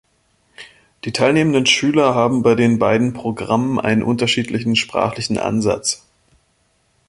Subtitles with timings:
[1.05, 6.07] Die teilnehmenden Schüler haben bei den beiden Programmen einen unterschiedlichen sprachlichen Ansatz.